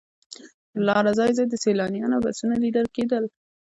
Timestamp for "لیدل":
2.63-2.87